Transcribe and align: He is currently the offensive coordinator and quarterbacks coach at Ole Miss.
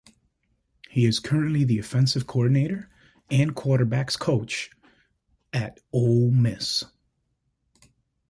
He 0.89 1.05
is 1.05 1.19
currently 1.19 1.63
the 1.63 1.77
offensive 1.77 2.25
coordinator 2.25 2.89
and 3.29 3.55
quarterbacks 3.55 4.17
coach 4.17 4.71
at 5.53 5.79
Ole 5.93 6.31
Miss. 6.31 6.83